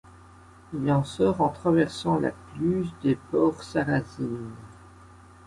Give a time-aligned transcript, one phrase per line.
[0.73, 4.49] Il en sort en traversant la cluse des Portes Sarrazines..